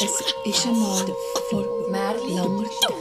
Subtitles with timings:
[0.00, 0.12] Es
[0.44, 1.04] ist einmal
[1.50, 2.44] vor langer.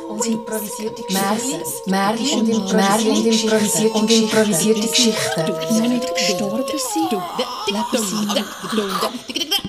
[0.08, 1.92] und improvisierte Geschichten.
[1.92, 5.42] Märchen und improvisierte und improvisierte Geschichten.
[5.46, 7.12] Noch nicht gestorben sind,
[7.68, 9.67] leben sie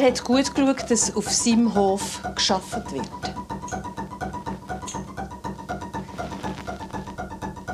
[0.00, 3.08] Er hat gut geschaut, dass auf seinem Hof geschafft wird.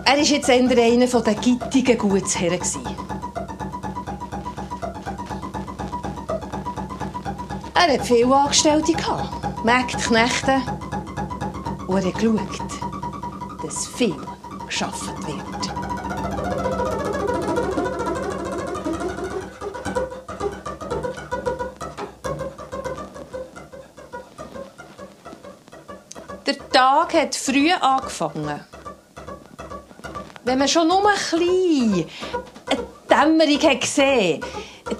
[0.07, 2.61] Er war jetzt eher einer der gittigen Gutsherren.
[7.75, 8.95] Er hatte viele Angestellte,
[9.63, 10.63] Mägde, Knechte.
[11.87, 14.17] Und er hat geschaut, dass viel
[14.65, 15.14] geschafft
[27.05, 28.61] Tag hat früh angefangen.
[30.45, 32.07] Wenn man schon nur ein bisschen
[32.67, 34.43] eine Dämmerung hat gesehen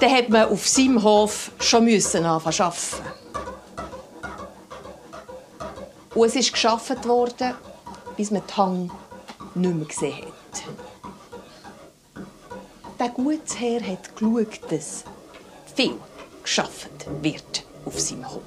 [0.01, 3.09] dann hat man auf seinem Hof schon müssen anfangen arbeiten.
[6.15, 7.55] Und es ist geschafft worden,
[8.17, 8.91] bis man die Hang
[9.55, 10.63] nicht mehr gesehen hat.
[12.99, 15.05] Der Gutsherr hat geschaut, dass
[15.75, 15.99] viel
[16.43, 18.43] geschafft wird auf seinem Hof.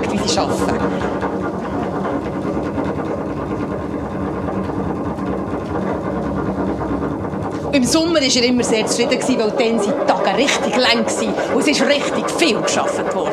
[0.00, 1.12] Geschaut, wie sie arbeiten.
[7.72, 11.54] Im Sommer war er immer sehr zufrieden, weil dann sind die Tage richtig lang waren
[11.54, 13.32] und es richtig viel geschafft worden.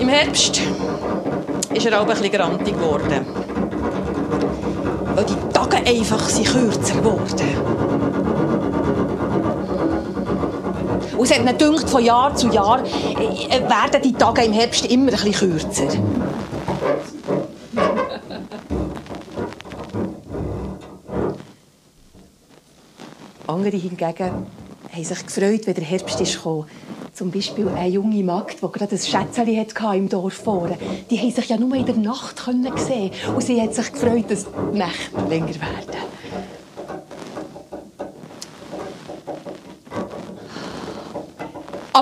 [0.00, 0.62] Im Herbst
[1.74, 3.26] ist er auch ein bisschen grantig geworden.
[5.14, 7.93] Weil die Tage einfach sind kürzer geworden.
[11.24, 14.84] Und es hat mir gedacht, von Jahr zu Jahr äh, werden die Tage im Herbst
[14.84, 15.88] immer bisschen kürzer.
[23.46, 24.46] Andere hingegen
[24.92, 26.38] haben sich gefreut, wenn der Herbst ist.
[27.14, 30.76] Zum Beispiel eine junge Magd, die gerade ein Schätzchen im Dorf vorne.
[31.08, 32.38] Die haben sich ja nur in der Nacht
[32.76, 35.93] sehen Und sie hat sich gefreut, dass die Nächte länger werden.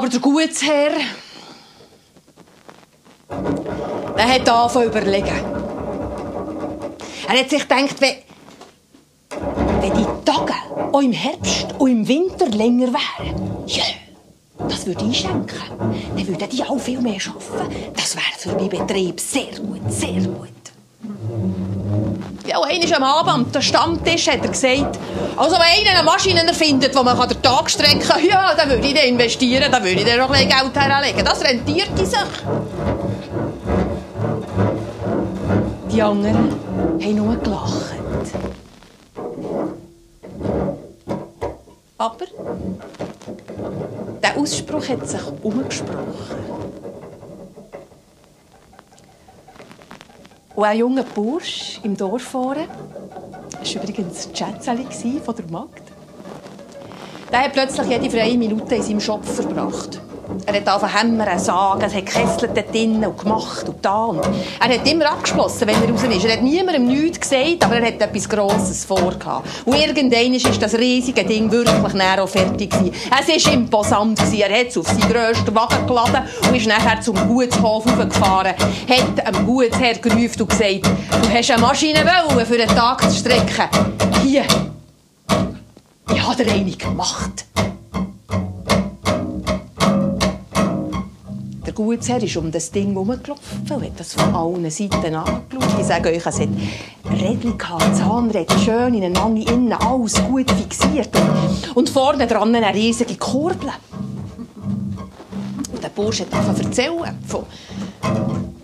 [0.02, 0.90] Aber der Gutsherr,
[4.16, 5.44] der hat angefangen überlegen.
[7.28, 8.16] Er hat sich gedacht, wenn,
[9.80, 10.54] wenn die Tage
[10.90, 13.84] auch im Herbst und im Winter länger wären, ja,
[14.68, 15.54] das würde ich schenken.
[15.78, 17.92] Dann würden die auch viel mehr arbeiten.
[17.94, 20.48] Das wäre für meinen Betrieb sehr gut, sehr gut.
[22.52, 24.98] Ja, und einmal am Abend, am Stammtisch, hat er gesagt,
[25.38, 28.86] also wenn einer eine Maschine erfindet, die man den Tag strecken kann, ja, dann würde
[28.86, 31.24] ich dann investieren, dann würde ich dann noch ein Geld herlegen.
[31.24, 32.18] Das rentiert sich.
[35.90, 36.50] Die anderen
[37.00, 37.94] haben nur gelacht.
[41.96, 42.26] Aber
[44.22, 46.51] der Ausspruch hat sich umgesprochen.
[50.54, 52.68] Und ein junger Bursch im Dorf vorne,
[53.58, 55.82] das war übrigens Schätzeli von der Magd,
[57.30, 60.00] der hat plötzlich jede freie Minute in seinem Shop verbracht.
[60.46, 63.86] Er hat angefangen hämmern, sagen, es hat gekesselt dort drinnen und gemacht und.
[63.86, 64.20] Und
[64.60, 66.24] er hat immer abgeschlossen, wenn er raus ist.
[66.24, 69.48] Er hat niemandem nichts gesagt, aber er hat etwas Grosses vorgehabt.
[69.64, 72.92] Und irgendwann ist das riesige Ding wirklich näher fertig gewesen.
[73.20, 74.20] Es war imposant.
[74.32, 78.54] Er hat es auf seinen grössten Wagen geladen und ist nachher zum Gutshof hochgefahren.
[78.54, 80.86] Hat dem Gutsherr gerufen und gesagt,
[81.22, 83.68] du hast eine Maschine wollen, für einen Tag zu strecken.
[84.22, 84.44] Hier.
[86.14, 87.46] Ich habe dir eine gemacht.
[91.72, 95.80] Der Gutsherr ist um das Ding herumgelaufen und hat das von allen Seiten angeschaut.
[95.80, 96.48] Ich sage euch, es hat
[97.10, 101.08] Rädchen gehabt, Zahnräder, schön ineinander, innen, alles gut fixiert.
[101.74, 103.70] Und vorne dran eine riesige Kurbel.
[105.72, 107.46] Und der Bursch hat angefangen erzählen von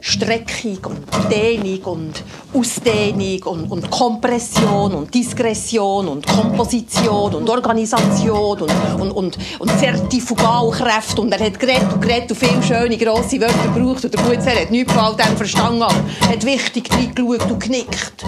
[0.00, 2.22] Streckung und Dehnung und
[2.54, 11.20] Ausdehnung und, und Kompression und Diskretion und Komposition und Organisation und, und, und, und Zertifugalkräfte.
[11.20, 14.04] Und er hat geredet und geredet und viele schöne, grosse Wörter gebraucht.
[14.04, 15.94] Und der Gutsherr hat nichts von all dem verstanden, aber
[16.28, 18.24] hat wichtig reingeschaut und genickt.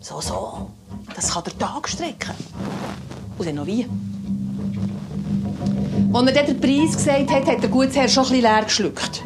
[0.00, 0.70] So, so.
[1.14, 2.34] Das kann der Tag strecken.
[3.36, 3.86] Und dann noch wie.
[6.12, 9.22] Als er den Preis gesagt hat, hat der Gutsherr schon ein bisschen leer geschluckt.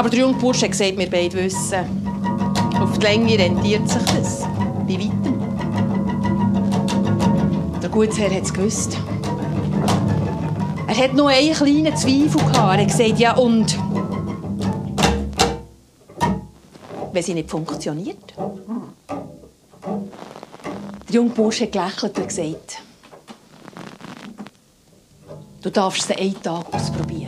[0.00, 1.84] Aber der junge Bursch hat gesagt, wir beide wissen,
[2.80, 4.44] auf die Länge rentiert sich das.
[4.88, 5.38] Bei weitem.
[7.82, 8.96] Der Gutsherr hat es gewusst.
[10.86, 12.56] Er hat noch einen kleinen Zweifel gehabt.
[12.56, 13.78] Er hat gesagt, ja und?
[17.12, 18.34] Wenn sie nicht funktioniert?
[21.08, 22.78] Der junge Bursch hat gelächelt und gesagt,
[25.60, 27.19] du darfst sie einen Tag ausprobieren.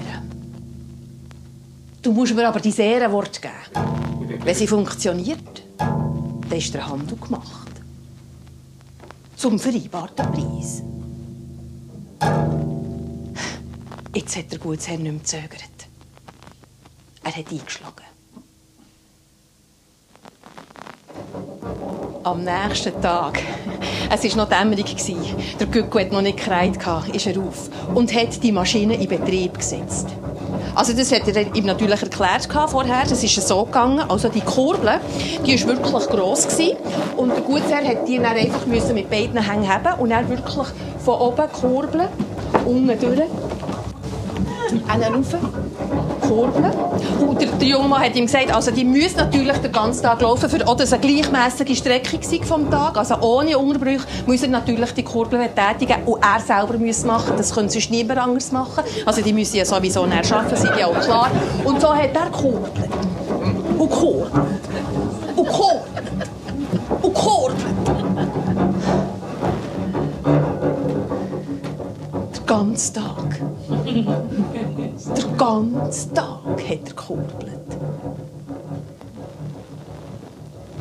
[2.03, 4.41] Du musst mir aber die Ehrenwort geben.
[4.43, 7.71] Wenn sie funktioniert, dann ist der Handel gemacht.
[9.37, 10.83] Zum vereinbarten Preis.
[14.15, 15.89] Jetzt hat der Gutsherr nicht mehr gezögert.
[17.23, 18.05] Er hat eingeschlagen.
[22.25, 23.41] Am nächsten Tag,
[24.11, 24.97] es war noch dämmerig,
[25.59, 26.79] der Gücku hat noch nicht gereiht,
[27.13, 30.09] ist er auf und hat die Maschine in Betrieb gesetzt.
[30.75, 33.03] Also das hat er ihm natürlich erklärt vorher.
[33.09, 34.01] Das ist so gegangen.
[34.09, 35.01] Also die Kurbel,
[35.45, 36.77] die ist wirklich gross gewesen.
[37.17, 40.67] und der Gutsherr hat die dann einfach mit beiden Hängen haben und er wirklich
[41.05, 42.09] von oben kurbeln,
[42.65, 43.23] unten durch,
[44.89, 45.35] einen rauf,
[46.33, 46.73] kurbeln.
[47.27, 50.21] Und der, der junge Mann hat ihm gesagt, also die müssen natürlich den ganzen Tag
[50.21, 54.93] laufen, für auch das eine gleichmäßige Strecke vom Tag, also ohne Unterbrüche, muss er natürlich
[54.93, 58.85] die Kurbel tätigen und er selber muss machen, das können sonst niemand anders machen.
[59.05, 61.31] Also die müssen ja sowieso näher arbeiten, sind ja auch klar.
[61.65, 62.73] Und so hat er kurbelt.
[63.79, 64.33] Und kurbelt.
[65.37, 65.92] Und kurbelt.
[72.63, 73.41] Ganzen Tag.
[73.85, 77.77] Den ganzen Tag hat er gekurbelt.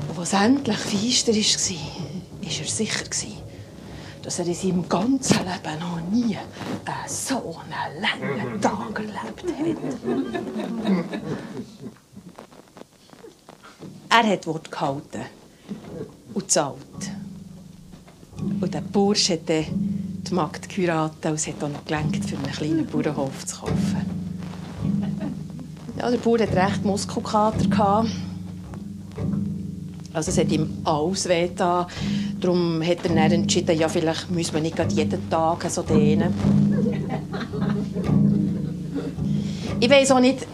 [0.10, 3.06] Und als endlich feister war, war er sicher,
[4.22, 9.78] dass er in seinem ganzen Leben noch nie einen so einen langen Tag erlebt hat.
[14.10, 15.22] Er hat Wort gehalten
[16.34, 16.78] und gezahlt.
[18.38, 22.38] Und der Bursch hat dann die Magd geheiratet und es hat auch noch gelenkt, für
[22.38, 24.06] einen kleinen Bauernhof zu kaufen.
[25.98, 28.06] Ja, der Bauer hatte recht Muskelkater.
[30.14, 31.86] Also es hat ihm alles wehgetan.
[32.40, 36.34] Darum hat er dann entschieden, ja, vielleicht müssen wir nicht jeden Tag so dehnen.
[39.80, 40.48] Ich weiß auch nicht,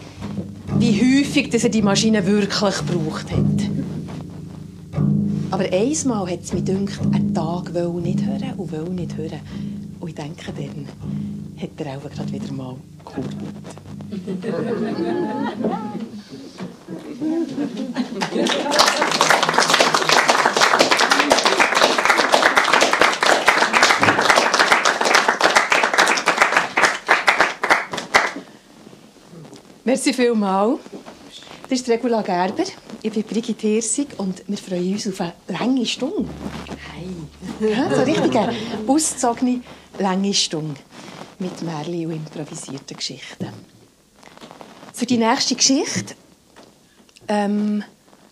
[0.78, 3.77] wie häufig dass er die Maschine wirklich gebraucht hat.
[5.50, 9.40] Aber einmal hat es mir gedacht, einen Tag will nicht hören und will nicht hören.
[9.98, 10.86] Und ich denke, dann
[11.60, 13.34] hat er auch gerade wieder mal gehört.
[29.88, 30.80] Merci vielmals.
[31.62, 32.64] Das ist Regula Gerber.
[33.08, 36.28] Ich bin Brigitte Hirsig und wir freuen uns auf eine lange Stunde.
[36.92, 37.70] Hey.
[37.70, 38.54] Ja, so richtig eine
[38.86, 39.62] auszogene
[39.98, 40.78] lange Stunde
[41.38, 43.48] mit Märchen und improvisierten Geschichten.
[44.92, 46.16] Für die nächste Geschichte
[47.28, 47.82] ähm,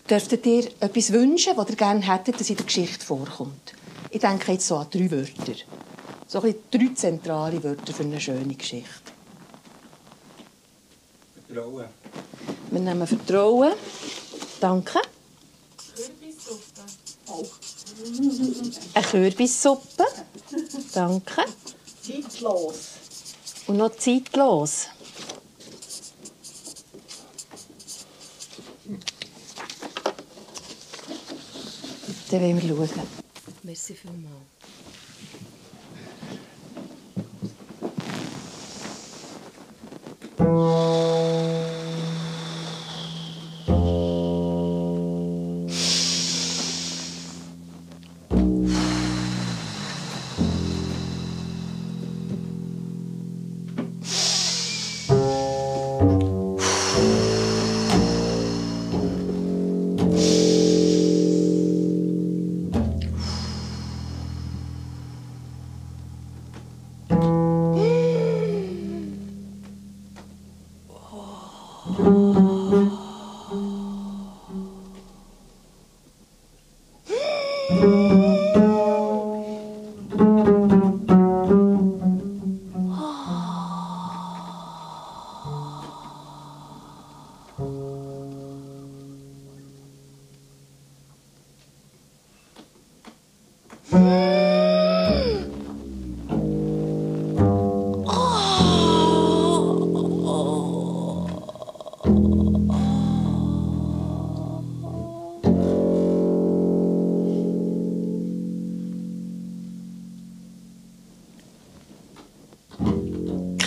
[0.07, 3.73] dürftet ihr etwas wünschen, was ihr gerne hättet, dass in der Geschichte vorkommt.
[4.11, 5.55] Ich denke jetzt so an drei Wörter.
[6.27, 9.11] So ein drei zentrale Wörter für eine schöne Geschichte.
[11.47, 11.85] Vertrauen.
[12.69, 13.73] Wir nehmen Vertrauen.
[14.59, 14.99] Danke.
[15.95, 16.81] Kürbissuppe.
[17.27, 17.45] Auch.
[18.93, 20.05] Eine Kürbissuppe.
[20.93, 21.45] Danke.
[22.01, 22.75] Zeitlos.
[23.67, 24.87] Und noch zeitlos.
[32.31, 33.07] Dann wollen wir schauen.
[33.63, 34.57] Merci vielmals.
[40.37, 41.11] Thank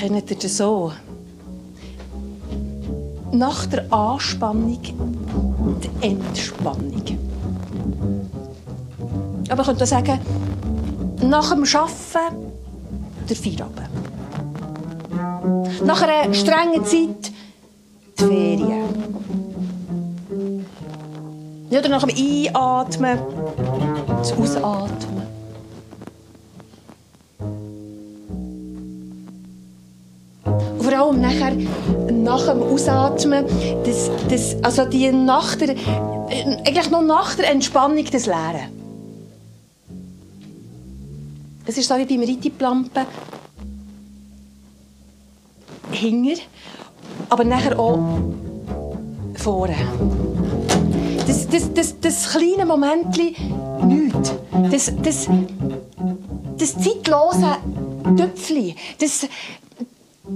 [0.00, 0.92] Kennt ihr das so?
[3.32, 7.02] Nach der Anspannung die Entspannung.
[9.50, 10.18] Aber ich könnte auch sagen,
[11.22, 12.36] nach dem Arbeiten
[13.28, 13.90] der Feierabend.
[15.84, 17.32] Nach einer strengen Zeit
[18.18, 18.88] die Ferien.
[21.70, 23.18] Oder nach dem Einatmen
[24.08, 25.09] das Ausatmen.
[32.54, 33.44] Dem Ausatmen,
[33.84, 38.80] das, das, also die nach der, eigentlich noch nach der Entspannung das Leeren.
[41.66, 43.06] Es ist so wie beim Reitiplampen.
[45.92, 46.36] Hinger,
[47.28, 47.98] aber nachher auch
[49.34, 49.76] vorne.
[51.26, 53.34] Das, das, das, das kleine Momentchen,
[53.86, 54.34] nichts.
[54.70, 55.28] Das, das,
[56.58, 57.56] das zeitlose
[58.16, 58.74] Töpfchen.
[58.98, 59.26] Das,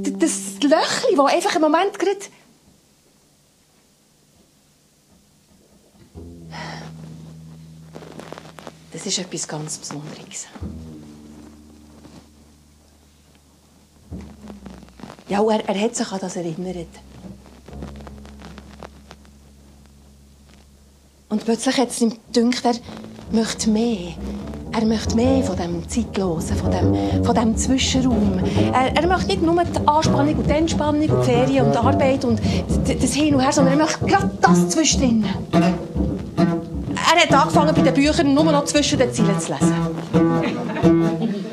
[0.02, 2.18] das Löchli, das einfach im Moment gerade...
[8.92, 10.46] Das ist etwas ganz Besonderes.
[15.28, 16.86] Ja, er, er hat sich an das erinnert.
[21.28, 22.74] Und plötzlich hat es ihm gedacht, er
[23.34, 24.14] möchte mehr.
[24.72, 28.40] Er möchte mehr von dem Zeitlosen, von dem, von dem Zwischenraum.
[28.72, 31.78] Er, er möchte nicht nur die Anspannung und die Entspannung und die Ferien und die
[31.78, 35.24] Arbeit und das Hin und Her, sondern er möchte gerade das zwischendrin.
[35.52, 41.34] Er hat angefangen, bei den Büchern nur noch zwischen den Zeilen zu lesen.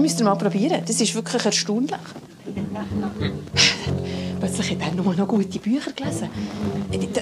[0.00, 0.82] müsst ihr mal probieren.
[0.86, 1.92] Das ist wirklich erstaunlich.
[4.40, 6.30] Plötzlich hat er nur noch gute Bücher gelesen.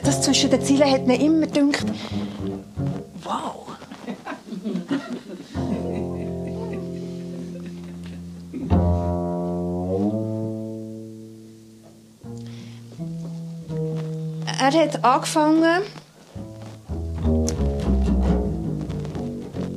[0.04, 1.86] Das zwischen den Zeilen hat mir immer gedacht,
[14.94, 15.82] hat angefangen,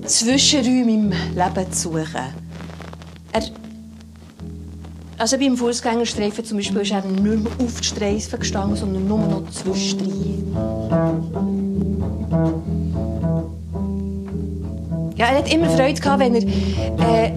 [0.05, 2.05] Zwischenräume im Leben zu suchen.
[3.31, 3.41] Er
[5.17, 9.19] also beim Fußgängerstreifen zum Beispiel ist er nicht mehr auf die Streifen gestanden, sondern nur
[9.19, 10.51] noch zwischendrin.
[15.15, 17.31] Ja, er hat immer Freude gehabt, wenn er äh,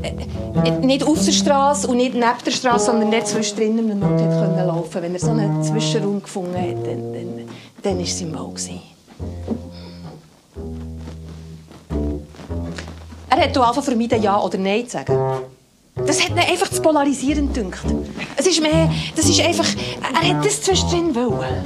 [0.64, 4.20] äh, nicht auf der Straße und nicht neben der Straße, sondern nicht zwischendrin in Not
[4.20, 5.02] hat können laufen.
[5.02, 7.13] Wenn er so einen Zwischenraum gefunden hat,
[7.84, 8.54] dann, war wohl.
[8.54, 8.80] gewesen.
[13.30, 15.18] Er hat angefangen, vermeiden, Ja oder Nein zu sagen.
[16.06, 17.84] Das hat ihn einfach zu polarisierend gedacht.
[18.36, 19.66] Es ist mehr, das ist einfach,
[20.02, 21.64] er hat das zwischendrin wollen.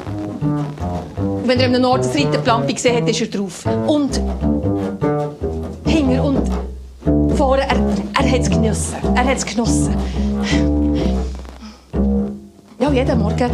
[1.17, 3.65] Und wenn er an einem Ort das Reiterplampe gesehen hat, ist er drauf.
[3.87, 4.21] Und
[5.87, 8.97] hinger und vorne, er, er hat es genossen.
[9.15, 9.97] Er hat es genossen.
[12.79, 13.51] Ja, jeden Morgen.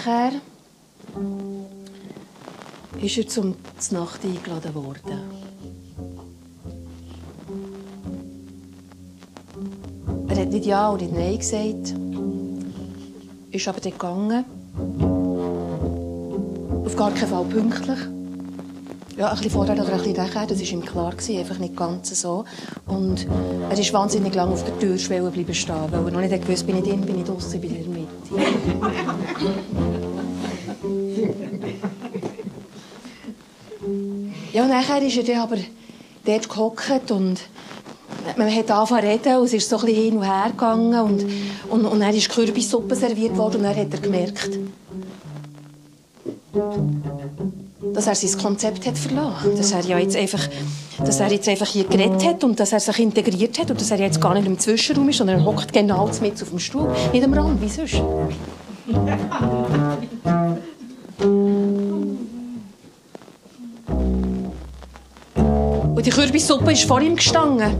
[0.00, 0.32] Nachher
[3.02, 3.54] ist er zum
[3.90, 5.20] Nacht eingeladen worden.
[10.28, 11.94] Er hat nicht Ja oder nicht Nein gesagt,
[13.50, 14.44] ist aber dann gegangen.
[16.84, 17.98] Auf gar keinen Fall pünktlich.
[19.20, 22.18] Ja, ein bisschen vorher oder ein bisschen nachher, das war ihm klar, einfach nicht ganz
[22.18, 22.46] so.
[22.86, 23.26] Und
[23.68, 26.78] er ist wahnsinnig lange auf der Türschwelle bleiben stehen, weil er noch nicht gewusst bin
[26.78, 28.08] ich drin, bin ich draußen, bin ich in der Mitte.
[34.60, 35.56] Ja, nachher ist er dann aber
[36.26, 37.40] dort gehockt und
[38.36, 41.00] man hat angefangen zu reden und es ist so ein bisschen hin und her gegangen
[41.00, 41.24] und,
[41.70, 44.50] und, und dann ist Kürbissuppe serviert worden und dann hat er gemerkt,
[47.94, 50.46] dass er sein Konzept hat verlassen dass er ja jetzt einfach,
[50.98, 53.90] dass er jetzt einfach hier geredet hat und dass er sich integriert hat und dass
[53.90, 56.94] er jetzt gar nicht im Zwischenraum ist, sondern er hockt genau mit auf dem Stuhl,
[57.14, 58.02] nicht am Rand, wie sonst.
[66.00, 67.74] Und die Kürbissuppe ist vor ihm gestanden.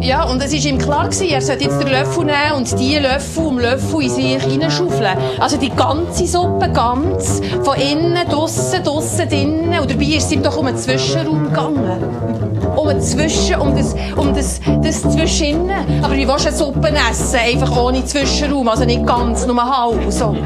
[0.00, 3.44] Ja, und es war ihm klar, er sollte jetzt den Löffel nehmen und die Löffel
[3.44, 5.18] um Löffel in sich hineinschaufeln.
[5.40, 9.80] Also die ganze Suppe, ganz, von innen, draussen, draussen, drinnen.
[9.80, 12.70] Und dabei ist es ihm doch um einen Zwischenraum gegangen.
[12.76, 16.04] Um ein Zwischen, um das, um das, das Zwischeninnen.
[16.04, 17.40] Aber wie willst du eine Suppe essen?
[17.40, 20.12] Einfach ohne Zwischenraum, also nicht ganz, nur halb.
[20.12, 20.36] So.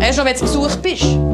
[0.00, 1.27] Erst noch, wenn du besucht bist.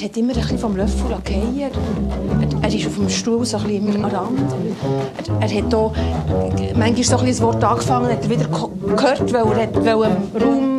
[0.00, 1.58] Er hat immer ein vom Löffel fallen.
[1.58, 1.70] Er,
[2.62, 4.54] er ist auf dem Stuhl so ein bisschen immer am Rand.
[5.40, 5.92] Er, er hat auch
[6.76, 9.74] manchmal so ein, bisschen ein Wort angefangen, hat er wieder ge- gehört, weil er hat
[9.74, 10.77] wollte Raum, Raum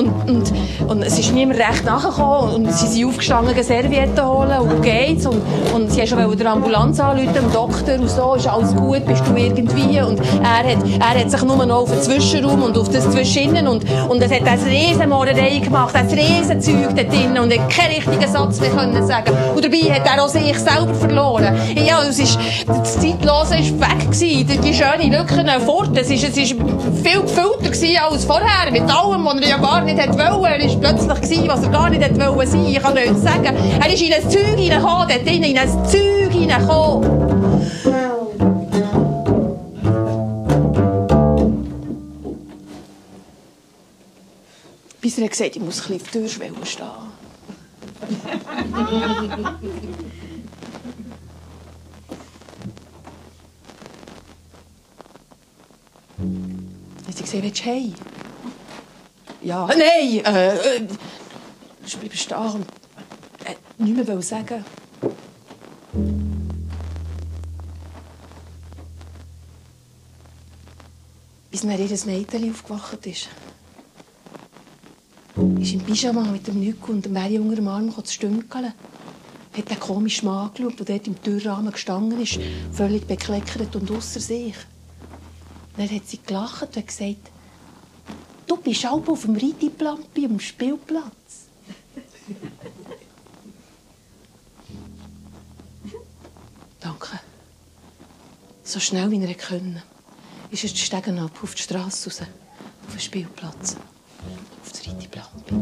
[0.00, 0.52] und, und,
[0.88, 2.54] und, es ist niemand recht nachgekommen.
[2.54, 5.26] Und sie sind aufgestanden, gehen Servietten holen und geht's.
[5.26, 5.42] Und,
[5.74, 9.36] und sie wollten der Ambulanz anrufen, dem Doktor und so, ist alles gut, bist du
[9.36, 10.00] irgendwie?
[10.00, 13.68] Und er hat, er hat sich nur noch auf den Zwischenraum und auf das Zwischeninnen.
[13.68, 17.38] Und, und es hat eine riesen Mohrerei gemacht, ein riesen Zeug dort drin.
[17.38, 19.32] Und hat keinen richtigen Satz mehr können sagen.
[19.54, 21.54] Und dabei hat er auch sich selber verloren.
[21.76, 26.24] Ja, es ist, das Zeitlose war weg gewesen, die, die schöne Lücken fort, es ist,
[26.24, 26.56] es ist
[27.02, 30.02] viel gefüllter gewesen als vorher, mit allem, was er ja gar nicht wollte.
[30.02, 32.64] Er war plötzlich gewesen, was er gar nicht wollte sein.
[32.66, 33.56] Ich kann nicht sagen.
[33.80, 37.30] Er ist in ein Zeug hineingekommen, dort drin, in ein Zeug hineingekommen.
[45.00, 46.86] Bis er gesagt ich muss ein bisschen auf der Türschwelle stehen.
[57.06, 57.94] Hat sie gesagt, willst du heim?
[59.42, 60.86] Ja, nein, äh, äh,
[61.86, 62.14] ich bleibe
[62.52, 62.66] und
[63.46, 64.64] äh, nichts mehr sagen.
[71.50, 73.28] Bis dann ihr Mädchen aufgewacht ist.
[75.58, 78.74] Ist im Pyjama mit dem Nück und dem Mary unter dem Arm zu stünkeln.
[79.56, 82.38] Hat den komischen Mann angeschaut, der dort im Türrahmen gestanden ist,
[82.72, 84.54] völlig bekleckert und außer sich.
[85.78, 87.29] Dann hat sie gelacht und gesagt,
[88.50, 91.46] Du bist auch auf dem Reitiplampi am Spielplatz.
[96.80, 97.20] Danke.
[98.64, 99.84] So schnell wie er konnte,
[100.50, 103.76] ist er die Stegen ab, auf die Straße raus, auf den Spielplatz,
[104.64, 105.54] auf das Reitiplampi.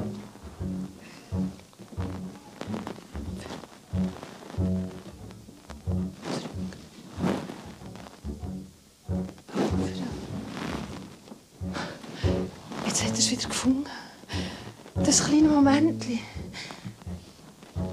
[16.08, 16.22] Moment,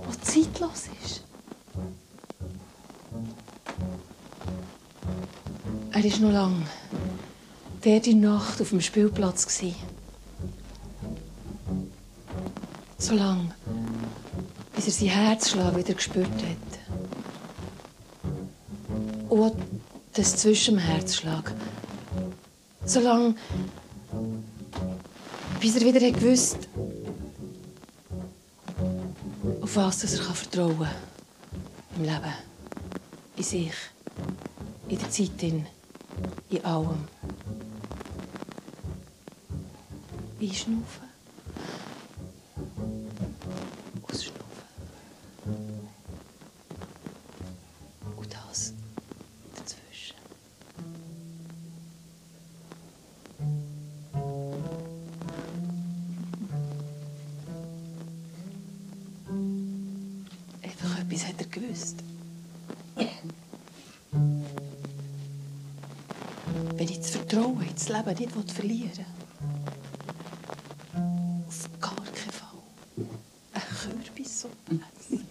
[0.08, 1.24] das zeitlos ist.
[5.92, 6.66] Er war noch lange
[7.84, 9.46] der die Nacht auf dem Spielplatz.
[12.98, 13.54] So lange,
[14.76, 16.80] bis er seinen Herzschlag wieder gespürt hat.
[19.30, 19.56] Und
[20.14, 21.54] das zwischen dem Herzschlag.
[22.86, 23.36] So lange,
[25.60, 26.65] bis er wieder hat gewusst
[29.78, 30.90] auf was dass er vertrauen kann.
[31.98, 32.34] Im Leben.
[33.36, 33.74] In sich.
[34.88, 35.44] In der Zeit.
[35.44, 35.66] In,
[36.50, 37.08] in allem.
[40.40, 41.05] Einschnaufen.
[68.14, 69.06] Leben nicht verlieren.
[71.48, 72.60] Auf gar keinen Fall.
[73.54, 73.64] Eine
[74.04, 75.26] Kürbissuppe essen.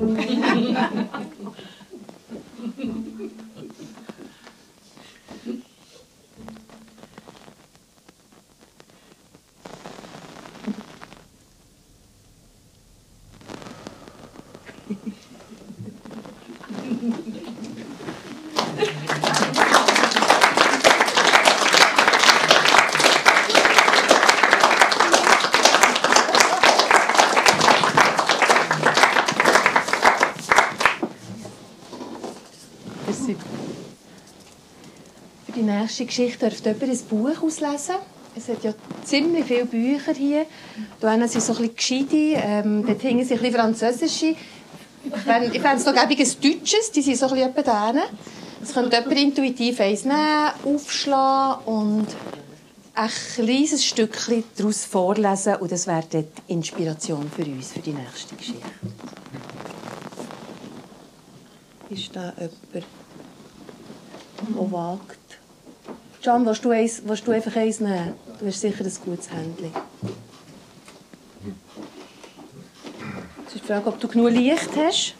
[33.06, 33.36] Merci.
[35.46, 35.62] Für die
[36.00, 37.96] nächste Geschichte dürft jemand ein Buch auslesen.
[38.36, 40.46] Es hat ja ziemlich viele Bücher hier.
[40.98, 44.34] Da hinten sind so ein bisschen gescheite, ähm, dort hinten sind ein bisschen französische.
[45.04, 47.94] Ich fände es noch gäbig ein Deutsches, die sind so ein bisschen etwa.
[48.60, 52.06] Es könnte jemand intuitiv eins nehmen, aufschlagen und
[52.94, 58.34] ein kleines Stückchen daraus vorlesen und das wäre die Inspiration für uns, für die nächste
[58.34, 58.62] Geschichte.
[61.90, 62.82] Ist da jemand, der
[64.72, 65.23] wagt?
[66.24, 68.14] Can, willst du, eins, willst du einfach eins nehmen?
[68.40, 69.72] Du hast sicher ein gutes Händchen.
[73.46, 75.14] Es ist die Frage, ob du genug Licht hast.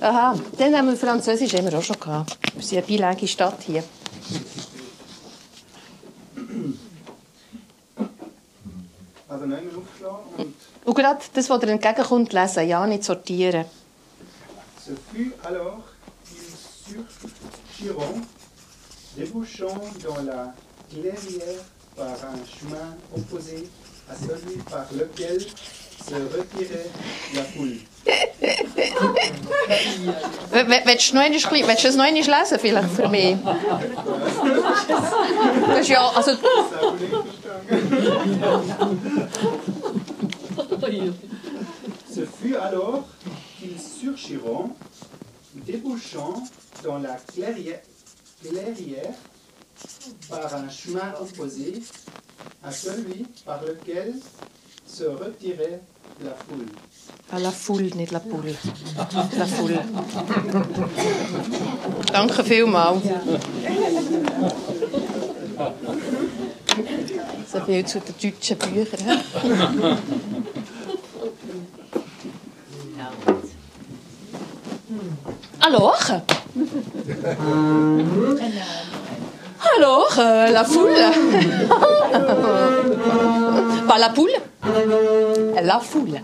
[0.00, 2.38] Aha, dann haben wir Französisch wir auch schon gehabt.
[2.54, 3.82] Wir sind eine bilingue Stadt hier.
[9.28, 13.64] Also wir aufschlagen und Und gerade das, was dir entgegenkommt, lesen, ja, nicht sortieren.
[14.90, 15.82] ce fut alors
[16.24, 18.26] qu'ils surgiront,
[19.16, 20.54] débouchant dans la
[20.90, 21.62] clairière
[21.96, 23.68] par un chemin opposé
[24.08, 26.90] à celui par lequel se retirait
[27.34, 27.76] la foule.
[30.52, 32.90] W- w- Willst du, noch einmal, ein bisschen- willst du das noch einmal lesen, vielleicht
[32.90, 33.36] für mich?
[35.68, 37.06] Das ist ja, also, Ça, vous l'avez
[38.66, 39.28] verstanden?
[42.12, 43.04] Ce fut alors
[43.58, 44.70] qu'ils surgiront,
[45.54, 46.42] débouchant
[46.84, 47.80] dans la clairière,
[48.42, 49.14] clairière
[50.28, 51.82] par un chemin opposé
[52.62, 54.14] à celui par lequel
[54.86, 55.80] se retirait
[56.24, 56.66] la foule.
[57.32, 58.54] Ah, La Foule, nicht La Poule.
[59.38, 59.78] La Foule.
[62.12, 63.02] Danke vielmals.
[67.52, 69.04] So viel zu den deutschen Büchern.
[69.06, 69.16] hä?
[79.76, 80.90] Alors Alors, euh, la foule
[83.88, 84.30] Pas la poule
[85.62, 86.20] La foule.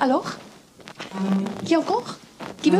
[0.00, 0.24] Alors
[1.64, 2.16] Qui encore
[2.62, 2.78] Qui veut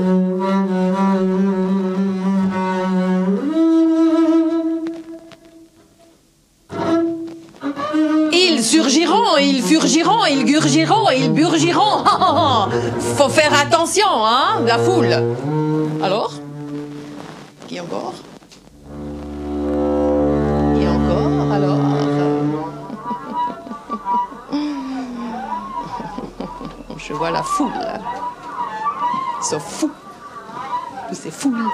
[8.32, 12.04] Ils surgiront, ils furgiront, ils gurgiront, ils burgiront.
[13.16, 15.14] Faut faire attention, hein, la foule.
[16.02, 16.32] Alors
[17.72, 18.12] Qui encore
[20.74, 21.78] Qui encore Alors
[26.98, 27.72] Je vois la foule.
[29.40, 29.90] Ils sont fous.
[31.08, 31.64] Tous ces foules.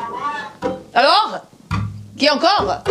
[0.94, 1.40] Alors
[2.16, 2.84] Qui encore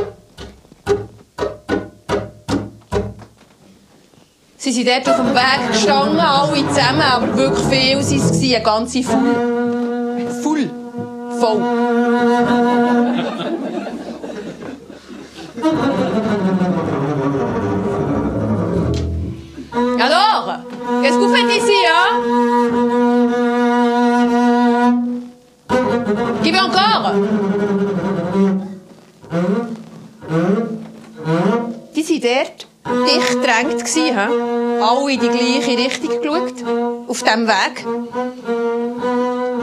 [4.58, 8.12] Sie sind dort auf dem Weg gestanden, alle zusammen, aber wirklich viel waren es,
[8.44, 10.30] eine ganze Full.
[10.44, 10.70] Full.
[11.40, 12.87] Voll.
[20.00, 20.60] Alors,
[21.02, 22.12] qu'est-ce que vous faites ici, hein
[26.44, 27.14] Qui veut encore
[31.94, 32.68] Die waren dort
[33.06, 33.96] dicht gedrängt.
[33.96, 34.28] hä?
[34.82, 36.64] Alle in die gleiche Richtung geschaut.
[37.08, 37.86] Auf diesem Weg.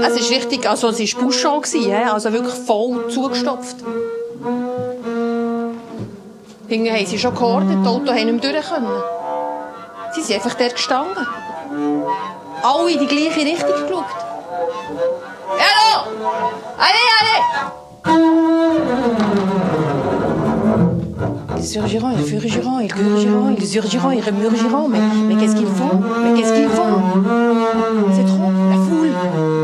[0.02, 2.04] Es ist richtig, also es war hä?
[2.12, 3.76] also wirklich voll zugestopft.
[6.68, 8.88] Hinten haben sie schon gehortet, die Autos haben nicht mehr durch können.
[10.14, 11.26] Sie sind einfach dort gestanden.
[12.62, 14.04] Alle in die gleiche Richtung geschaut.
[15.58, 16.06] Hallo!
[16.78, 17.74] Allez, allez!
[21.58, 24.88] Ils surgiront, ils furgiront, ils gurgiront, ils urgiront, ils remurgiront.
[24.88, 27.00] Mais, mais qu'est-ce qu'ils font Mais qu'est-ce qu'ils font
[28.12, 28.50] C'est trop.
[28.70, 29.63] La foule.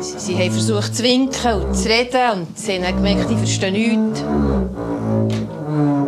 [0.00, 3.72] Sie, sie haben versucht zu winken und zu reden und sie haben gemerkt, die verstehen
[3.72, 4.22] nichts.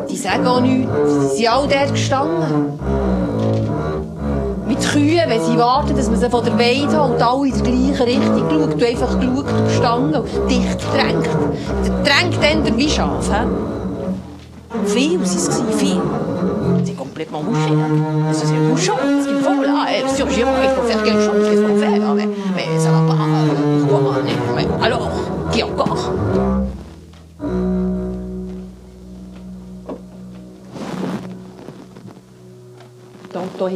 [0.08, 0.90] Die sagen auch nichts.
[1.32, 2.78] Sie sind alle dort gestanden.
[4.68, 7.62] Mit Kühen, wenn sie warten, dass man sie von der Weide holt, alle in die
[7.92, 8.80] gleiche Richtung schaut.
[8.80, 11.28] Du einfach geschaut und gestanden und dicht gedrängt.
[12.04, 13.30] Drängt dann wie Schaf.
[13.32, 13.46] He?
[14.86, 15.48] Viel waren es,
[15.78, 16.00] viel.
[16.84, 17.70] C'est complètement bouché.
[17.70, 18.32] hein.
[18.32, 18.92] C'est bouchon.
[19.22, 21.48] Ce qu'il faut là, elle surgiront, il faut faire quelque chose.
[21.48, 22.28] Qu'est-ce qu'on fait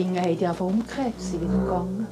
[0.03, 2.07] hinten haben die einfach umgekehrt, sind wieder gegangen.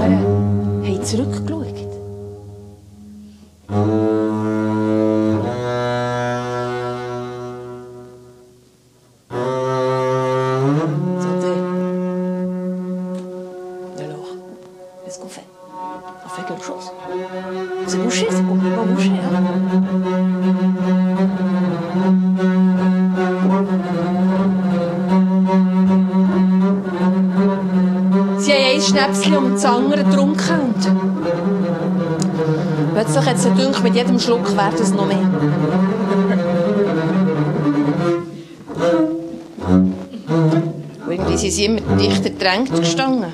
[0.00, 1.41] Anderen haben zurückgeschaut.
[34.12, 35.30] Jedem Schluck wird es noch mehr.
[41.08, 43.32] Irgendwie sind sie immer dichter gedrängt gestanden.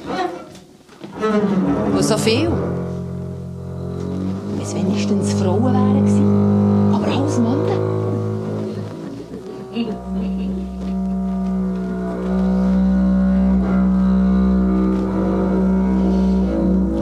[1.92, 2.50] Und so viel.
[4.62, 6.94] Es wenigstens Frauen wären gewesen.
[6.94, 7.78] Aber alles Männer.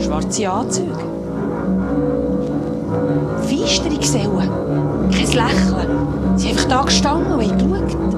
[0.00, 1.05] Schwarze Anzüge.
[3.66, 4.48] Feistere Gesellen.
[5.10, 6.36] Kein Lächeln.
[6.36, 8.16] Sie sind einfach da gestanden und haben geschaut.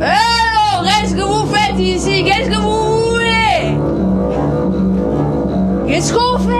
[0.00, 3.76] Alors, qu'est-ce que vous faites ici Qu'est-ce que vous voulez
[5.86, 6.52] Qu'est-ce qu'on fait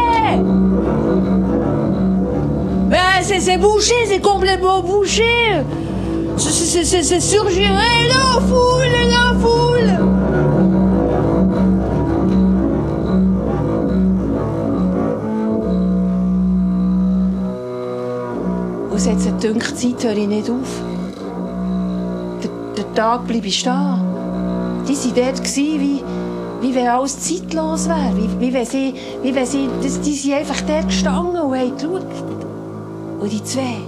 [3.41, 5.25] c'est bouché, c'est complètement bouché.
[6.37, 10.12] C'est- surgéré, la foule, la foule.
[19.03, 20.81] Es hat sich gedacht, die Zeit höre ich nicht auf.
[22.41, 23.99] Der, der Tag bleibe stehen.
[24.87, 26.05] Die waren dort, wie,
[26.61, 28.13] wie wenn alles zeitlos wäre.
[28.15, 31.75] Wie, wie wenn sie, wie wenn sie das, die sind einfach dort gestanden und haben
[31.75, 32.07] geschaut.
[33.19, 33.79] Und die zwei,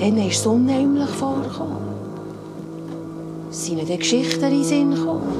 [0.00, 1.78] denen ist es unheimlich vorgekommen.
[3.50, 5.32] Es sind dann Geschichten in den Sinn gekommen,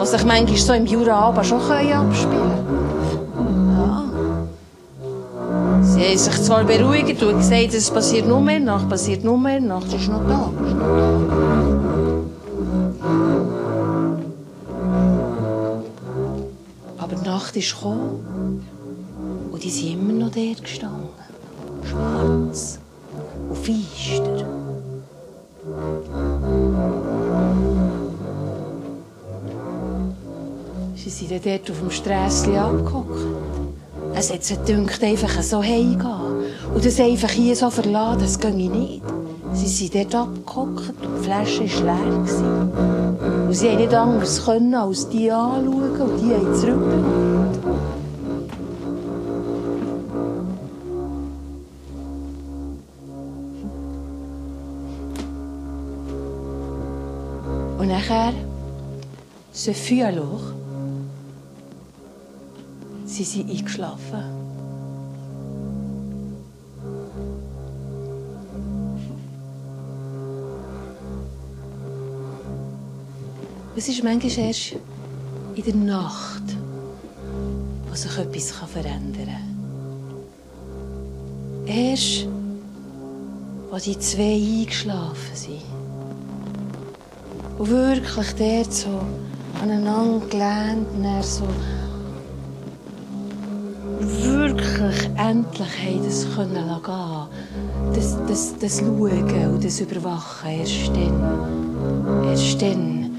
[0.00, 2.63] die sich manchmal so im Jura aber schon abspielen können.
[6.04, 9.58] Sie haben sich zwar beruhigt und gesagt, es passiert nur mehr, Nacht passiert nur mehr,
[9.58, 10.50] Nacht ist noch da.
[10.66, 11.94] ist noch da.
[16.98, 18.62] Aber die Nacht ist gekommen
[19.50, 21.08] und die sind immer noch dort gestanden.
[21.88, 22.78] Schwarz
[23.48, 24.46] und feister.
[30.94, 33.33] Sie sind dort auf dem Strässchen abgehockt.
[34.24, 36.46] Es hat sich gedacht, einfach so heimgehen.
[36.74, 39.02] Und das einfach hier so verlassen, das ginge nicht.
[39.52, 43.46] Sie sind dort abgehockt und die Flasche war leer.
[43.46, 47.58] Und sie haben nicht anders können, als die anschauen und die haben zurückgeschaut.
[57.78, 58.32] Und nachher,
[59.52, 60.53] ce fut alors,
[63.14, 64.24] sie sind eingeschlafen.
[73.76, 74.76] Es ist manchmal erst
[75.54, 76.42] in der Nacht,
[77.88, 79.28] wo sich etwas verändern
[81.66, 81.66] kann.
[81.66, 82.26] Erst,
[83.70, 85.62] wo die zwei eingeschlafen sind.
[87.58, 89.00] Und wirklich dort so
[89.62, 91.46] aneinander gelehnt, so
[94.84, 97.94] wirklich endlich haben das können gehen.
[97.94, 102.24] Das, das, das Schauen und das Überwachen erst dann.
[102.28, 103.10] Erst dann.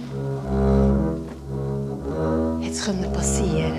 [2.61, 3.73] Es können passieren.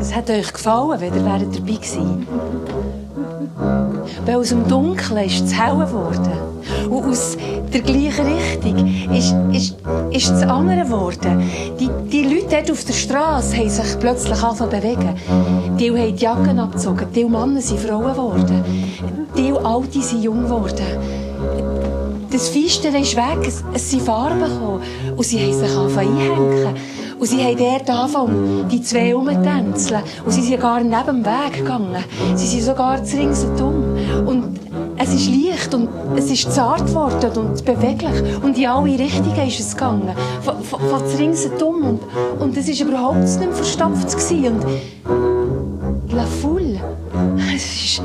[0.00, 2.26] Es hat euch gefallen, wenn ihr dabei gewesen.
[4.26, 6.32] Weil aus dem Dunkeln ist es hell geworden.
[6.88, 7.36] Und aus
[7.72, 9.76] der gleichen Richtung ist, ist,
[10.10, 11.42] ist das andere geworden.
[11.78, 15.16] Die, die Leute dort auf der Straße haben sich plötzlich zu bewegen.
[15.78, 18.64] Die haben die Jacken abgezogen, die Männer sind Frauen geworden.
[19.36, 20.86] Die Alte sind jung geworden.
[22.30, 24.82] Das Feisten ist weg, es, es sind Farben gekommen.
[25.16, 26.76] Und sie haben sich angefangen einhängen.
[27.18, 30.02] Und sie haben dort angefangen, die zwei herumzutänzeln.
[30.24, 32.02] Und sie sind gar neben dem Weg gegangen.
[32.34, 33.96] Sie sind sogar zu ringsherum.
[34.26, 34.58] Und
[35.02, 38.42] es ist leicht und es ist zart geworden und beweglich.
[38.42, 40.14] Und in alle Richtungen ist es gegangen.
[40.42, 41.82] Von, von, von zu ringsherum.
[41.82, 42.00] Und,
[42.40, 44.10] und es war überhaupt nicht mehr verstopft.
[44.10, 44.60] Gewesen.
[45.08, 46.80] Und La Foule.
[47.54, 48.02] Es ist...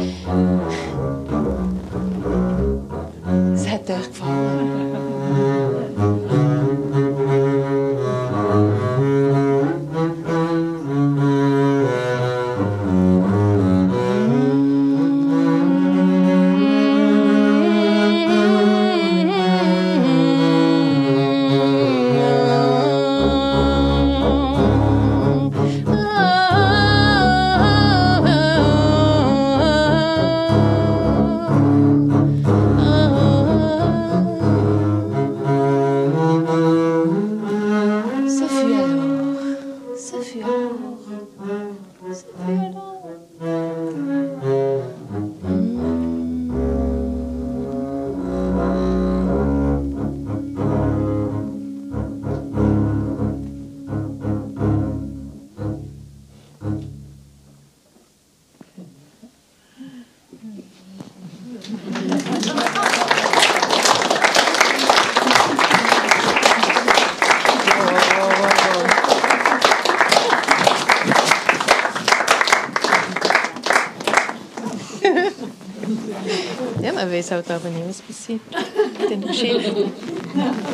[78.30, 79.92] nicht, passiert mit den Geschichten,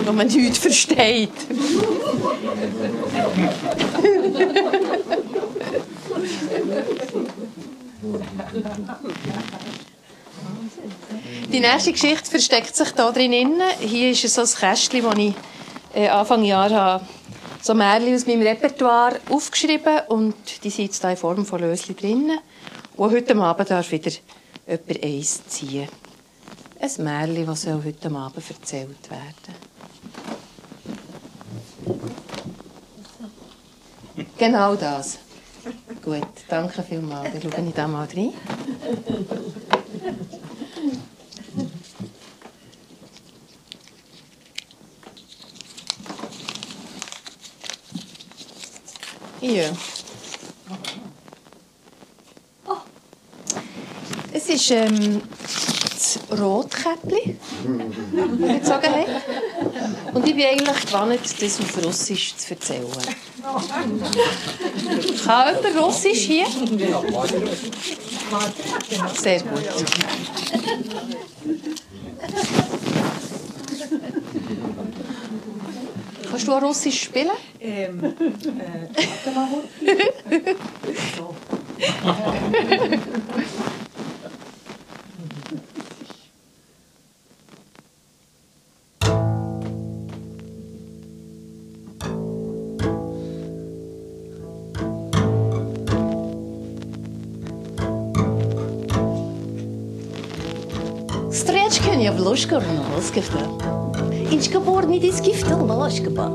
[0.06, 1.30] wo man nichts versteht.
[11.52, 13.62] Die nächste Geschichte versteckt sich da drin.
[13.80, 15.34] Hier ist so ein Kästchen, das ich
[15.94, 17.06] äh, Anfang Jahr habe
[17.62, 21.96] so Märchen aus meinem Repertoire aufgeschrieben und die sind jetzt hier in Form von Löschen
[21.96, 22.32] drin.
[22.98, 24.12] Und heute Abend darf wieder
[24.68, 25.88] jemand eins ziehen.
[26.82, 29.56] Ein Märchen, das heute Abend erzählt werden.
[34.36, 35.20] Genau das.
[36.04, 37.34] Gut, danke vielmals.
[37.34, 38.34] Dann schaue ich da mal rein.
[49.42, 49.70] Ja.
[54.34, 55.22] Es ist ähm,
[56.02, 59.06] das Rotkäppli, gezogen habe.
[60.14, 62.88] Und ich bin eigentlich gewohnt, das auf Russisch zu erzählen.
[65.26, 66.46] Kann jemand Russisch hier?
[69.14, 69.64] Sehr gut.
[76.30, 77.32] Kannst du auch Russisch spielen?
[77.60, 78.14] Ähm, äh,
[79.26, 79.48] warte mal
[102.01, 102.01] kurz.
[102.01, 102.01] So.
[102.01, 102.63] Стрячка не обложка
[102.95, 103.39] Рноскифта.
[104.33, 106.31] Ичка борни дискифта ложкаба.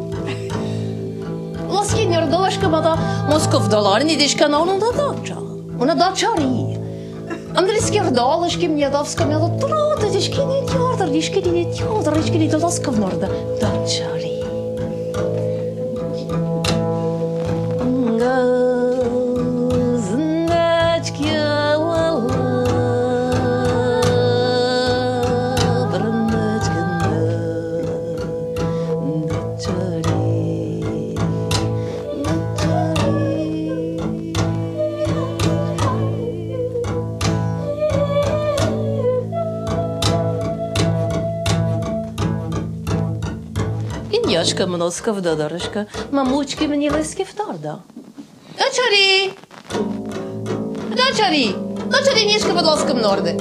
[1.70, 5.38] Лоски не рдошкаба да Москов доларни дишка на он да дача.
[5.82, 6.78] Она дачари.
[7.56, 12.48] Английский рдалышки мне давска мне да трода дишки не тёрдер дишки не тёрдер дишки не
[12.48, 13.00] доласка в
[44.57, 47.79] Дочка мноска додорожка, мамучки мені лисків торда.
[48.59, 49.33] Дочарі!
[50.91, 51.55] Дочарі!
[51.91, 53.41] Дочарі ніжка, будь ласка, мнорди.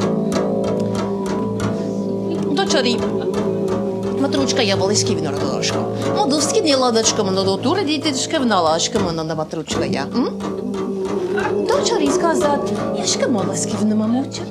[2.51, 2.99] Дочарі.
[4.20, 5.78] Матручка я волиськів нордорожка.
[6.18, 10.05] Модовські не ладочка мною, тура дітечка вналашка мною на матручка я.
[11.68, 14.41] Дочарі сказати, яшка молосків не мамуча.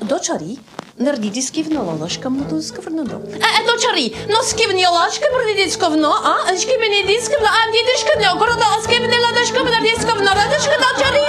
[0.00, 0.58] Дочарі.
[1.00, 3.16] Nerdidi skivnula ложками до скврнудо.
[3.34, 7.98] Е, ну чарі, ну скивні лашки брдіді сквно, а е, шкімені ді сквно, а діді
[7.98, 11.26] шкне, окорода, а скивні ладашка брдіді сквно, ладашка до чарі.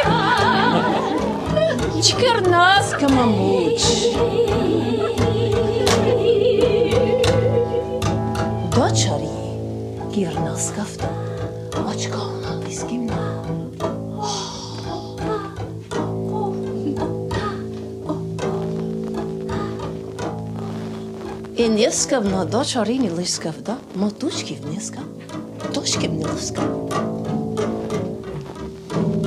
[2.04, 4.16] Чкарнаска, мабуть.
[8.76, 9.30] До чарі.
[10.16, 11.06] Кірнаска вто.
[11.90, 12.32] Очко,
[12.70, 13.31] іскімна.
[21.82, 23.78] блеском, но до чори лискав, да?
[23.96, 25.04] Мо тучки внескав,
[25.74, 26.64] тучки не лискав.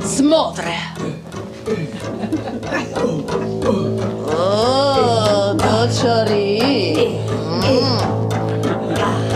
[0.05, 0.77] Смотре.
[4.27, 7.09] О, до чорі.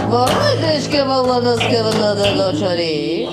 [0.09, 3.28] Володечка, Володоска, Волода, до чорі.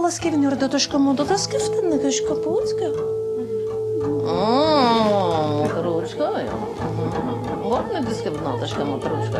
[0.00, 2.84] Allah'ın yurda taşkamu da tas keftin ne kaşka putska.
[5.84, 6.44] Ручка.
[7.62, 9.38] Горна диска внаточка матручка.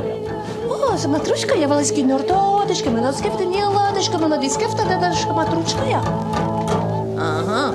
[0.69, 5.33] О, за матручка я валаски норто, дочка, мене скефта не ладочка, мене дискефта да дашка
[5.33, 6.03] матручка я.
[7.19, 7.75] Ага.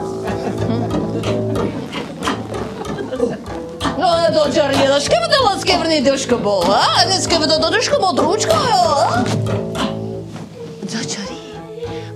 [3.98, 8.56] Ну, до чорні дошки видала скеврний дошка була, а не скеврний дошка матручка.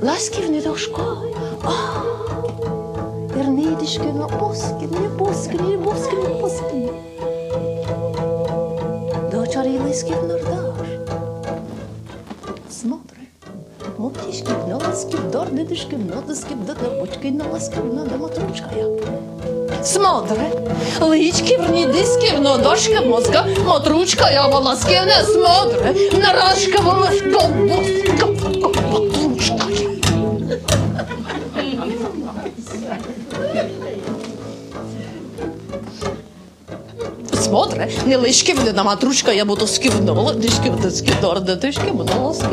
[0.10, 1.18] Ласківний дошко.
[3.36, 6.89] Вернидишки на поскін, не поскін, не поскін, не поскін.
[9.32, 10.88] До чарівницьких нордаж.
[12.72, 13.20] Смотри.
[13.97, 18.86] Мотішки, ноласків, дордидишків, нодисків, до торбочки, ноласків, на домотручка я.
[19.84, 20.51] Смотри,
[21.01, 28.29] лички, врнідиски, нодошка, мозка, мотручка, я волоски, не смотри, наражка, волоска, боска,
[38.09, 42.49] Смотри, не лишки в на матручка, я буду скивнула, дишки в диски, дордидишки, буду ласкив.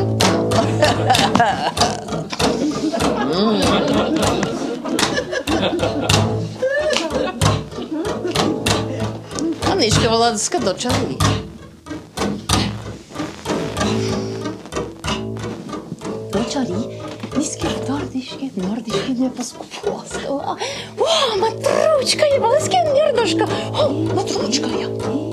[9.70, 11.18] Анишка Владска дочери.
[16.32, 17.00] Дочери,
[17.36, 20.28] ниски дордишки, нордишки не поскупоска.
[20.28, 20.56] О,
[21.38, 23.48] матручка, я баласки нердошка.
[23.72, 25.25] О, матручка я.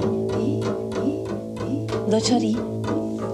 [2.15, 2.57] дочарі.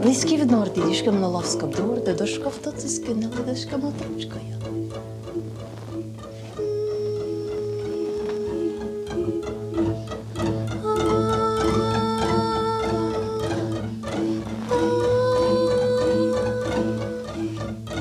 [0.03, 4.43] Близькі від норді, дішкам на лавском дурде, дошка в тоциски, не ледешка матручкою.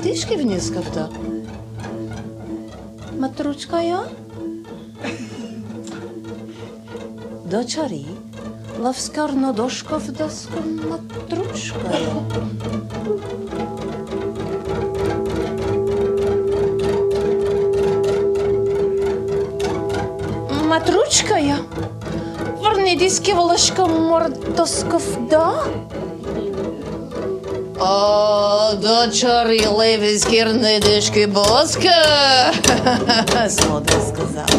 [0.02, 1.08] Дішки вниз кавта.
[3.18, 3.98] Матручкою?
[7.44, 8.06] Дочарі.
[8.89, 8.89] я?
[8.89, 12.13] Дочари, лавскарна дошка в доску матручка я.
[20.63, 21.59] Матручка я?
[22.61, 25.63] Върни диски вълъшка мордосков да?
[27.79, 31.91] О, дочери левиски рнедишки боска.
[33.49, 34.58] Смотри, сказал.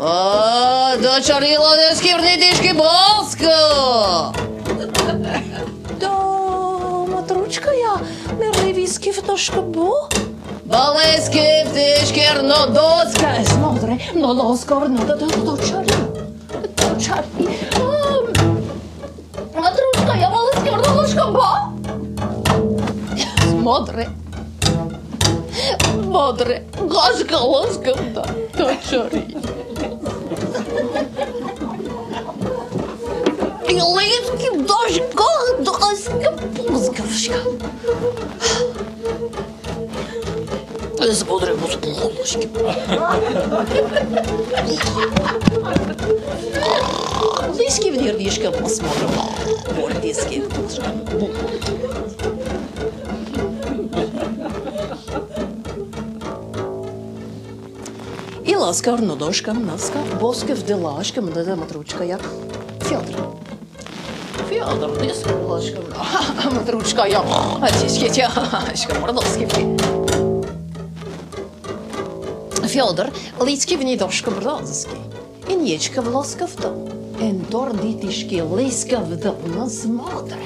[0.00, 4.32] О, дочарила не скірний дишки боско.
[6.00, 6.08] До
[7.14, 7.96] матручка я
[8.38, 10.08] мирливі скіфтошка бо.
[10.64, 13.44] Балески птички рно доска.
[13.44, 15.90] Смотри, но лоска рно до дочарі.
[16.76, 17.48] Дочарі.
[19.54, 21.44] Матручка я балески рно лошка бо.
[23.50, 24.06] Смотри.
[26.06, 27.92] Modre, gorzka łoska,
[28.56, 29.22] to czori.
[33.78, 35.24] Йо, египетски дошко,
[35.60, 35.86] доска,
[36.74, 37.44] сгъвшка.
[41.00, 42.48] Да се благодаря, господи.
[47.56, 49.08] Близки в нервишка посмотрим.
[49.80, 50.42] Гордиски.
[58.46, 62.20] И ласкарно дошкам, наска, боскев делашкам, да дам ручка, як
[62.82, 63.27] Федор.
[64.67, 65.83] Федор, диски делашкам,
[66.51, 67.23] матручка я.
[67.61, 69.47] А диски тяшка, мордовски.
[72.67, 73.07] Федор,
[73.45, 74.97] лицки в нидошка бродски.
[75.49, 76.89] И нечка в лоскав дом.
[77.21, 80.37] En dorditiški liskav doma смотре.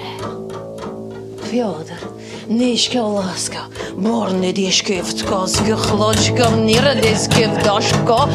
[1.50, 2.02] Федор,
[2.50, 3.58] нишка ласка,
[3.96, 8.30] борни дишки в ткоска, хлочка, нира диски в дошко.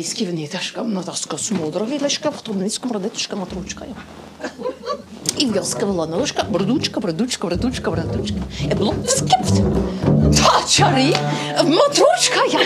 [0.00, 3.84] мала изкивнитешка, натаска смудра вилешка, потом низко мрадетушка матручка.
[5.38, 8.38] И вялскавала ножка, брадучка, брадучка, брадучка, брадучка.
[8.70, 9.62] Е било скепт.
[10.36, 11.14] Та чари,
[11.64, 12.60] матручка я.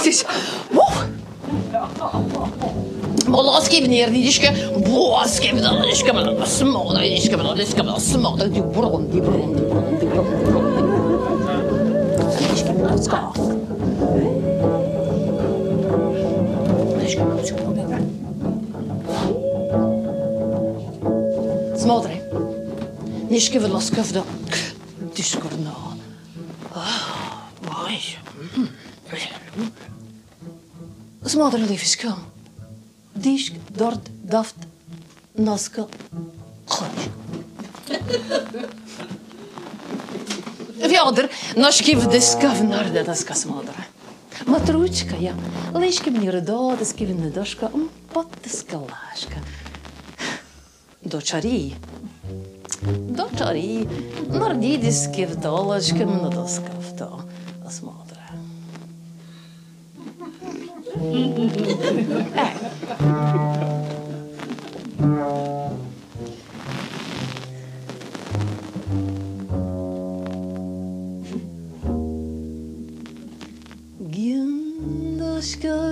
[0.00, 0.26] Здесь,
[0.74, 1.04] ух!
[3.26, 6.12] Молоски в нервничке, боски в нервничке,
[6.46, 10.64] смолда, нервничке, нервничке, смолда, ди брон, ди брон, ди брон, ди брон, ди брон.
[12.40, 14.33] Нервничке, нервничке.
[23.34, 24.12] Нищо в ласкав
[25.16, 25.98] дискорно.
[27.84, 28.18] Ой.
[31.24, 32.18] Smader liv iskam.
[33.16, 34.54] Disk, Dort, daft,
[35.34, 35.86] naska,
[36.66, 37.02] chodź.
[40.90, 43.82] Wiodr, nożki w dyska w nardę daska smodra.
[44.46, 45.34] Матручка я,
[45.74, 47.70] лишки мені родотиски, він не дошка,
[48.12, 49.38] потиска лашка.
[51.02, 51.74] Дочарій.
[53.16, 53.86] doktori,
[54.38, 57.10] mordidi skirdola, škemno doskavto,
[57.66, 58.04] osmodra.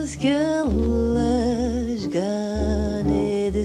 [0.02, 0.66] as Gjëndosh kjo
[2.12, 3.64] gane dhe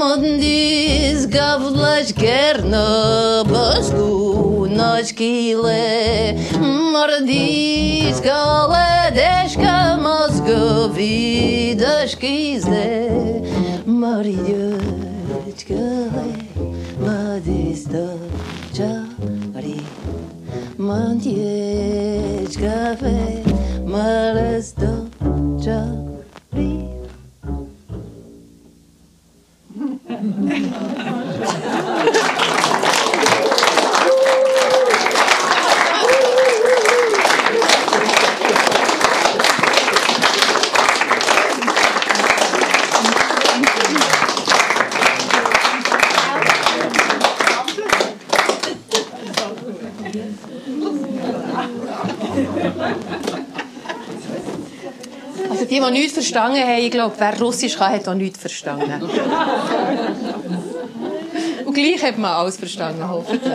[0.00, 6.36] Amandis gavlas gernabas gunas kile
[6.92, 13.42] Mardis galadeska mozgovidas kizde
[13.84, 14.72] Mariotkale
[17.04, 18.16] madista
[18.72, 19.80] chari
[20.78, 23.18] Mandiechkave
[23.84, 24.92] marasta
[25.62, 25.99] chari
[30.22, 30.96] Yeah.
[55.92, 59.02] die, nichts verstanden haben, ich glaube, wer Russisch kann, hat auch nichts verstanden.
[61.64, 63.52] Und gleich hat man alles verstanden, hoffentlich.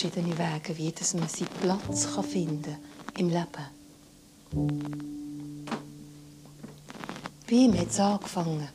[0.00, 2.76] Verschiedene Wege, wie dass man seinen Platz kann finden
[3.18, 3.66] im Leben.
[7.46, 8.68] Bei ihm hat es angefangen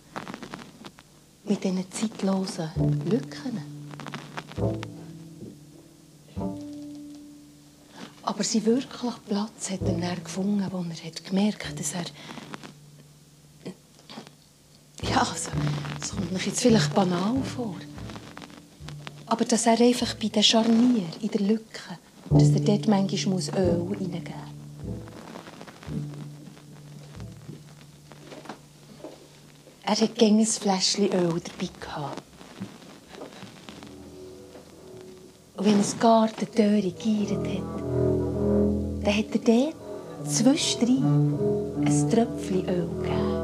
[1.45, 2.69] mit diesen zeitlosen
[3.09, 3.59] Lücken.
[8.21, 12.05] Aber sein wirklichen Platz hat er dann gefunden, wo er hat gemerkt dass er.
[15.09, 15.49] Ja, also,
[15.99, 17.77] das kommt mir jetzt vielleicht banal vor.
[19.35, 23.49] Aber dass er einfach bei den Scharnier, in der Lücke, dass er dort manchmal muss
[23.49, 24.23] Öl reingeben muss.
[29.83, 31.69] Er hatte gegen ein Fläschchen Öl dabei.
[35.57, 37.63] Und wenn es Gartentüre gegeiert hat,
[39.03, 39.75] dann hat er dort
[40.29, 43.34] zwischendrin ein Tröpfchen Öl gegeben.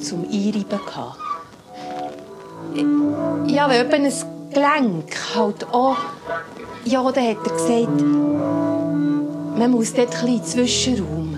[0.00, 0.64] Zum Einreiben.
[0.68, 1.18] gehabt.
[3.46, 4.12] Ja, wenn jemand ein
[4.52, 5.96] Gelenk halt auch...
[6.84, 8.02] Ja, dann hat er gesagt,
[9.58, 11.30] man muss dort ein bisschen Zwischenraum.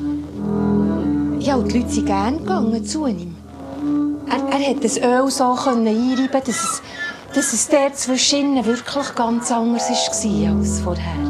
[1.40, 3.34] Ja, und die Leute sind gerne gegangen zu ihm.
[4.28, 6.82] Er, er hat das Öl so einreiben dass es,
[7.34, 11.21] dass es dort zwischen wirklich ganz anders war als vorher.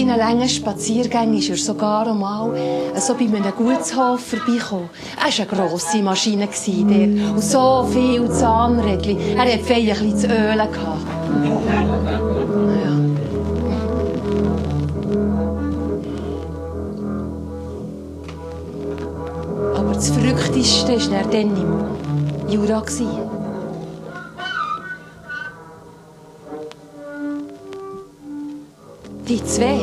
[0.00, 2.50] Seinen langen Spaziergängen ist er sogar einmal
[2.96, 4.88] so bei einem Gutshof vorbeigekommen.
[5.16, 9.18] Er war eine grosse Maschine dort und so viel Zahnrädchen.
[9.36, 10.72] Er hatte fein ein bisschen zu ölen.
[10.72, 11.06] gehabt.
[12.84, 12.92] Ja.
[19.78, 22.82] Aber das Verrückteste war er dann im Jura.
[29.30, 29.78] Die zwei,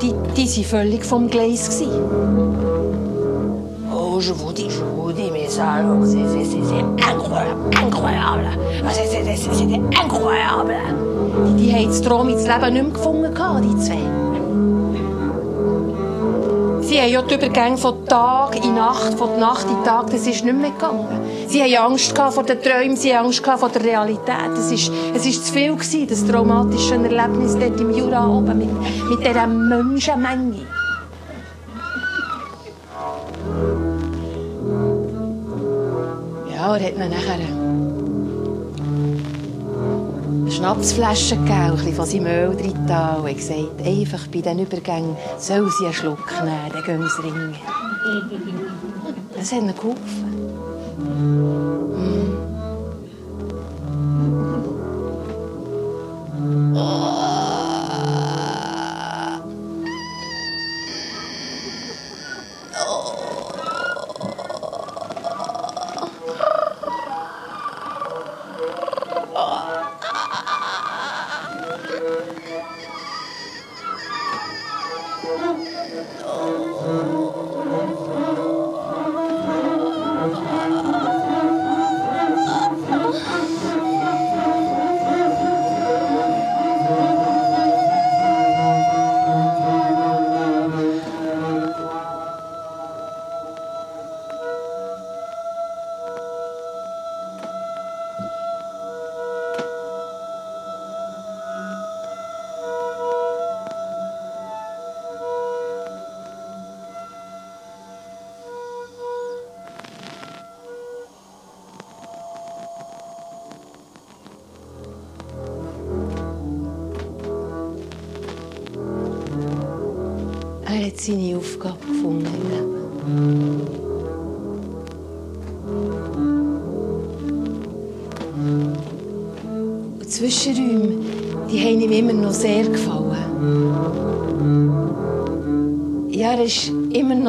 [0.00, 1.68] die, die waren völlig vom Gleis.
[1.68, 1.90] gewesen.
[3.92, 8.46] Oh, je vous dis, je vous dis, mais ça, c'est incroyable, incroyable.
[8.82, 10.74] Ah, C'était incroyable.
[11.58, 14.19] Die, die haben das Traum ins Leben nicht mehr gefunden, die zwei.
[16.90, 20.44] Sie haben ja die Übergänge von Tag in Nacht, von Nacht in Tag, das ist
[20.44, 21.06] nicht mehr gegangen.
[21.46, 24.50] Sie haben Angst vor den Träumen, sie haben Angst vor der Realität.
[24.58, 29.08] Es ist, es ist zu viel gewesen, das traumatische Erlebnis dort im Jura oben mit,
[29.08, 30.66] mit dieser Menschenmenge.
[36.52, 37.59] Ja, er hat mir nachher
[40.60, 45.16] Schnapsflasche gegeben, ein bisschen von seinem Öl drin getan und gesagt, einfach bei diesen Übergängen
[45.38, 47.56] soll sie einen Schluck nehmen, dann gehen sie ringen.
[49.34, 50.30] Das hat ihnen geholfen.
[76.32, 76.59] Oh.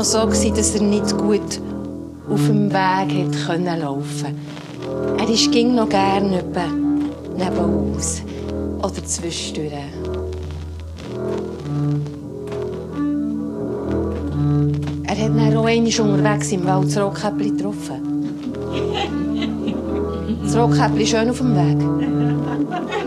[0.01, 1.61] Noch so, dass er nicht gut
[2.27, 4.35] auf dem Weg können laufen
[5.19, 6.65] Er ging noch gerne etwa
[7.37, 8.23] nebenaus
[8.79, 9.73] oder zwischendurch.
[15.03, 18.01] Er hat dann auch einmal unterwegs im Wald das Rotkäppli getroffen.
[20.43, 21.77] Das Rotkäppli schön auf dem Weg.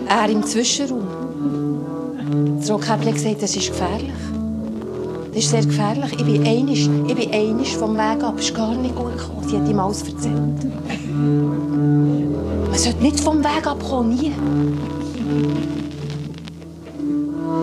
[0.09, 1.03] Er im Zwischenraum.
[2.61, 4.24] Das Rotkäppli hat gesagt, das ist gefährlich.
[5.35, 6.13] Das ist sehr gefährlich.
[6.13, 8.35] Ich bin einisch, ich bin einisch vom Weg ab.
[8.39, 9.49] Es ist gar nicht gut gekommen.
[9.49, 10.65] Sie hat ihm alles erzählt.
[12.71, 14.33] Man sollte nicht vom Weg abkommen, nie.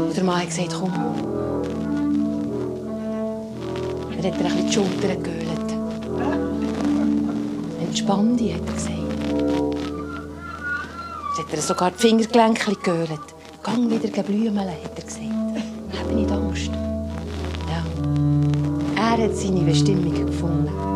[0.05, 0.91] Und der Mann hat gesagt, komm.
[4.17, 5.73] Er hat ihr ein bisschen die Schultern geölt.
[7.79, 8.97] Entspann dich, hat er gesagt.
[11.37, 13.21] Jetzt hat er sogar die Fingergelenke geölt.
[13.63, 15.40] Gang wieder blümeln, hat er gesagt.
[19.11, 20.90] Er hat seine Bestimmung gefunden.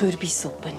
[0.00, 0.70] Kürbissuppe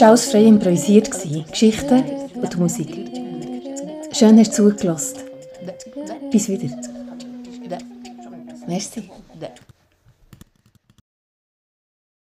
[0.00, 1.10] war alles frei improvisiert.
[1.50, 2.88] Geschichten und Musik.
[4.12, 5.18] Schön hast du zugelassen.
[6.30, 6.68] Bis wieder.
[8.66, 9.04] Merci.